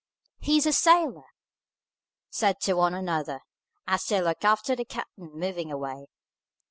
[0.39, 1.27] "He's a sailor!"
[2.31, 3.41] said one to another,
[3.85, 6.07] as they looked after the captain moving away.